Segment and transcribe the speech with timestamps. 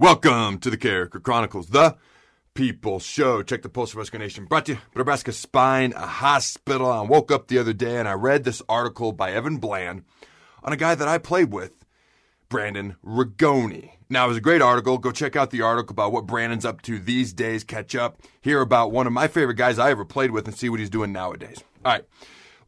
[0.00, 1.96] Welcome to the Character Chronicles, the
[2.54, 3.42] People Show.
[3.42, 4.44] Check the Pulse of Husker Nation.
[4.44, 6.88] Brought to you by Nebraska Spine a Hospital.
[6.88, 10.04] I woke up the other day and I read this article by Evan Bland
[10.62, 11.84] on a guy that I played with,
[12.48, 13.94] Brandon Rigoni.
[14.08, 14.98] Now, it was a great article.
[14.98, 17.64] Go check out the article about what Brandon's up to these days.
[17.64, 20.68] Catch up, hear about one of my favorite guys I ever played with, and see
[20.68, 21.64] what he's doing nowadays.
[21.84, 22.04] All right.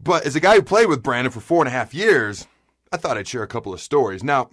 [0.00, 2.48] But as a guy who played with Brandon for four and a half years,
[2.90, 4.24] I thought I'd share a couple of stories.
[4.24, 4.50] Now,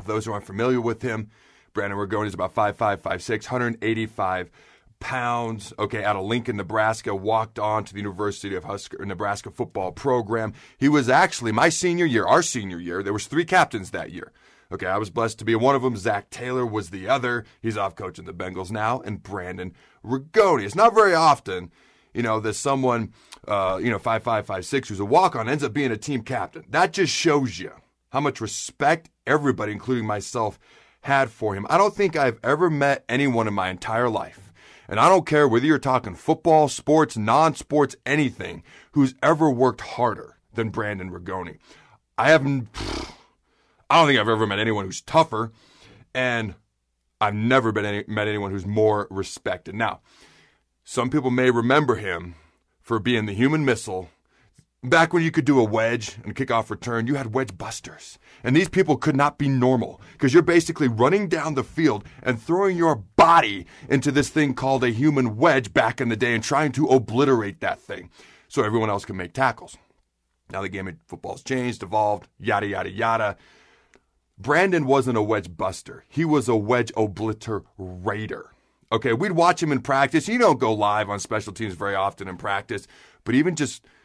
[0.00, 1.30] for those who aren't familiar with him,
[1.78, 4.50] Brandon Rigoni is about 5'5, 5'6, 185
[4.98, 5.72] pounds.
[5.78, 10.54] Okay, out of Lincoln, Nebraska, walked on to the University of Husker Nebraska football program.
[10.76, 13.04] He was actually my senior year, our senior year.
[13.04, 14.32] There was three captains that year.
[14.72, 15.96] Okay, I was blessed to be one of them.
[15.96, 17.44] Zac Taylor was the other.
[17.62, 19.72] He's off coaching the Bengals now, and Brandon
[20.04, 20.64] Rigoni.
[20.64, 21.70] It's not very often,
[22.12, 23.12] you know, that someone,
[23.46, 25.96] uh, you know, five five five six, who's a walk on, ends up being a
[25.96, 26.64] team captain.
[26.68, 27.70] That just shows you
[28.10, 30.58] how much respect everybody, including myself,
[31.02, 31.66] had for him.
[31.70, 34.52] I don't think I've ever met anyone in my entire life,
[34.88, 39.80] and I don't care whether you're talking football, sports, non sports, anything, who's ever worked
[39.80, 41.58] harder than Brandon Rigoni.
[42.16, 42.68] I haven't,
[43.88, 45.52] I don't think I've ever met anyone who's tougher,
[46.14, 46.54] and
[47.20, 49.74] I've never been any, met anyone who's more respected.
[49.74, 50.00] Now,
[50.84, 52.34] some people may remember him
[52.80, 54.08] for being the human missile
[54.84, 58.16] Back when you could do a wedge and kickoff return, you had wedge busters.
[58.44, 62.40] And these people could not be normal because you're basically running down the field and
[62.40, 66.44] throwing your body into this thing called a human wedge back in the day and
[66.44, 68.08] trying to obliterate that thing
[68.46, 69.76] so everyone else can make tackles.
[70.52, 73.36] Now the game of football's changed, evolved, yada, yada, yada.
[74.38, 76.04] Brandon wasn't a wedge buster.
[76.08, 78.44] He was a wedge obliterator.
[78.92, 80.28] Okay, we'd watch him in practice.
[80.28, 82.86] You don't go live on special teams very often in practice,
[83.24, 83.84] but even just–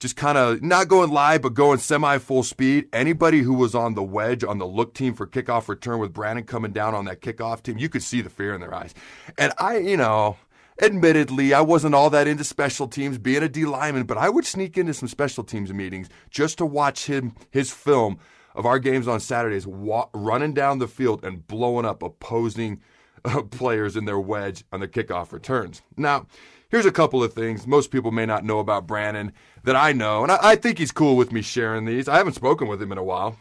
[0.00, 2.88] just kind of not going live, but going semi full speed.
[2.92, 6.44] Anybody who was on the wedge on the look team for kickoff return with Brandon
[6.44, 8.94] coming down on that kickoff team, you could see the fear in their eyes.
[9.36, 10.38] And I, you know,
[10.80, 14.46] admittedly, I wasn't all that into special teams being a D lineman, but I would
[14.46, 18.18] sneak into some special teams meetings just to watch him, his film
[18.54, 22.80] of our games on Saturdays, wa- running down the field and blowing up opposing
[23.24, 25.82] uh, players in their wedge on the kickoff returns.
[25.96, 26.26] Now,
[26.70, 29.32] here's a couple of things most people may not know about Brandon
[29.64, 32.08] that I know, and I, I, think he's cool with me sharing these.
[32.08, 33.36] I haven't spoken with him in a while,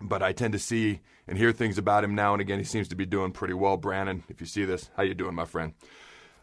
[0.00, 2.58] but I tend to see and hear things about him now and again.
[2.58, 3.76] He seems to be doing pretty well.
[3.76, 5.72] Brandon, if you see this, how you doing, my friend?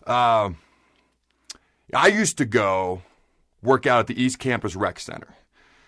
[0.06, 0.52] Uh,
[1.94, 3.02] I used to go
[3.62, 5.36] work out at the East Campus Rec Center,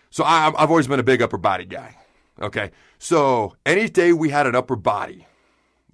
[0.09, 1.96] so I, I've always been a big upper body guy.
[2.40, 5.26] Okay, so any day we had an upper body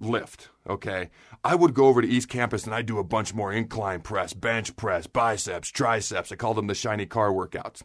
[0.00, 1.10] lift, okay,
[1.42, 4.32] I would go over to East Campus and I'd do a bunch more incline press,
[4.32, 6.32] bench press, biceps, triceps.
[6.32, 7.82] I called them the shiny car workouts.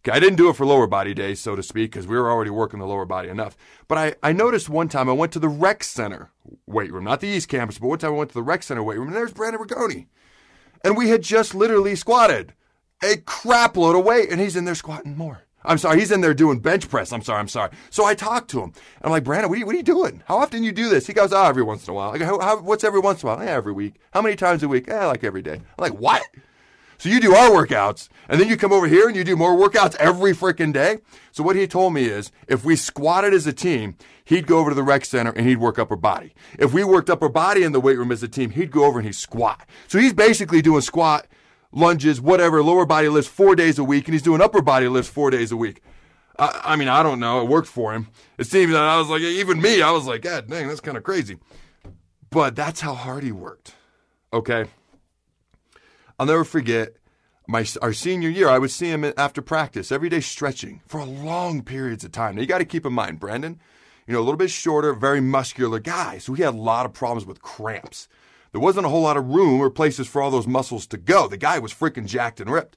[0.00, 2.30] Okay, I didn't do it for lower body days, so to speak, because we were
[2.30, 3.56] already working the lower body enough.
[3.88, 6.30] But I, I noticed one time I went to the rec center
[6.66, 8.82] weight room, not the East Campus, but one time I went to the rec center
[8.82, 10.06] weight room, and there's Brandon Rigoni.
[10.84, 12.54] And we had just literally squatted
[13.02, 15.42] a crap load of weight, and he's in there squatting more.
[15.64, 17.12] I'm sorry, he's in there doing bench press.
[17.12, 17.70] I'm sorry, I'm sorry.
[17.90, 18.72] So I talked to him.
[19.02, 20.22] I'm like, Brandon, what are you, what are you doing?
[20.26, 21.06] How often do you do this?
[21.06, 22.12] He goes, oh, every once in a while.
[22.12, 23.44] I go, how, how, what's every once in a while?
[23.44, 23.94] Yeah, every week.
[24.12, 24.86] How many times a week?
[24.86, 25.54] Yeah, like every day.
[25.54, 26.22] I'm like, what?
[26.98, 29.56] So you do our workouts, and then you come over here and you do more
[29.56, 30.98] workouts every freaking day.
[31.30, 34.70] So what he told me is, if we squatted as a team, he'd go over
[34.70, 36.34] to the rec center and he'd work upper body.
[36.58, 38.98] If we worked upper body in the weight room as a team, he'd go over
[38.98, 39.64] and he'd squat.
[39.86, 41.28] So he's basically doing squat,
[41.72, 45.10] lunges, whatever, lower body lifts four days a week, and he's doing upper body lifts
[45.10, 45.82] four days a week.
[46.38, 47.40] I, I mean, I don't know.
[47.42, 48.08] It worked for him.
[48.38, 50.96] It seems that I was like, even me, I was like, God dang, that's kind
[50.96, 51.38] of crazy.
[52.30, 53.74] But that's how hard he worked.
[54.32, 54.66] Okay.
[56.18, 56.94] I'll never forget
[57.46, 58.48] my our senior year.
[58.48, 62.34] I would see him after practice every day stretching for long periods of time.
[62.34, 63.58] Now you got to keep in mind, Brandon,
[64.06, 66.92] you know, a little bit shorter, very muscular guy, so he had a lot of
[66.92, 68.08] problems with cramps.
[68.52, 71.28] There wasn't a whole lot of room or places for all those muscles to go.
[71.28, 72.76] The guy was freaking jacked and ripped.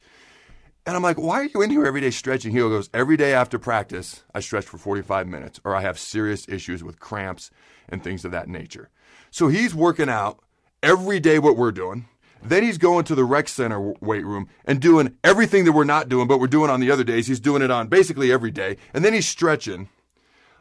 [0.85, 2.51] And I'm like, why are you in here every day stretching?
[2.51, 6.47] He goes, every day after practice, I stretch for 45 minutes, or I have serious
[6.47, 7.51] issues with cramps
[7.87, 8.89] and things of that nature.
[9.29, 10.39] So he's working out
[10.81, 12.07] every day what we're doing.
[12.43, 16.09] Then he's going to the rec center weight room and doing everything that we're not
[16.09, 17.27] doing, but we're doing on the other days.
[17.27, 18.77] He's doing it on basically every day.
[18.93, 19.89] And then he's stretching.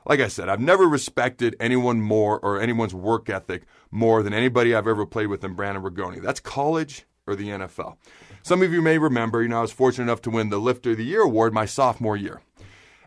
[0.06, 4.75] Like I said, I've never respected anyone more or anyone's work ethic more than anybody
[4.75, 6.23] I've ever played with in Brandon Rigoni.
[6.23, 7.97] That's college or the NFL.
[8.43, 10.93] Some of you may remember, you know, I was fortunate enough to win the Lifter
[10.93, 12.41] of the Year award my sophomore year.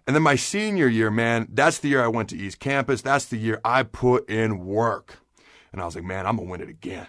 [0.05, 3.01] And then my senior year, man, that's the year I went to East Campus.
[3.01, 5.19] That's the year I put in work.
[5.71, 7.07] And I was like, man, I'm gonna win it again.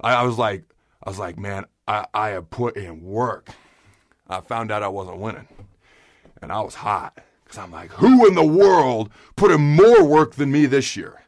[0.00, 0.64] I, I was like,
[1.02, 3.50] I was like, man, I, I have put in work.
[4.28, 5.48] I found out I wasn't winning.
[6.42, 7.18] And I was hot.
[7.56, 11.22] Because I'm like, who in the world put in more work than me this year?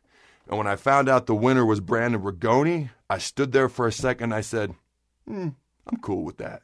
[0.46, 3.92] And when I found out the winner was Brandon Rigoni, I stood there for a
[3.92, 4.34] second.
[4.34, 4.74] I said,
[5.26, 5.48] hmm,
[5.86, 6.60] I'm cool with that.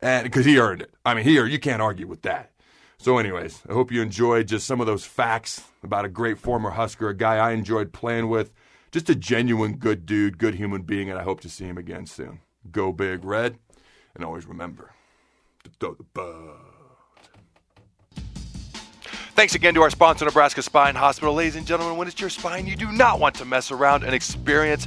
[0.00, 0.94] And because he earned it.
[1.04, 2.52] I mean, he you can't argue with that.
[2.96, 6.70] So, anyways, I hope you enjoyed just some of those facts about a great former
[6.70, 8.52] Husker, a guy I enjoyed playing with,
[8.90, 12.06] just a genuine good dude, good human being, and I hope to see him again
[12.06, 12.40] soon.
[12.72, 13.58] Go big, red,
[14.14, 14.94] and always remember
[15.64, 16.77] to throw the bug.
[19.38, 21.32] Thanks again to our sponsor, Nebraska Spine Hospital.
[21.32, 24.12] Ladies and gentlemen, when it's your spine, you do not want to mess around and
[24.12, 24.84] experience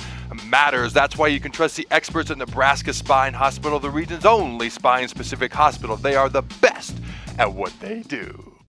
[0.47, 0.91] matters.
[0.91, 5.07] That's why you can trust the experts at Nebraska Spine Hospital, the region's only spine
[5.07, 5.95] specific hospital.
[5.95, 6.97] They are the best
[7.37, 8.50] at what they do.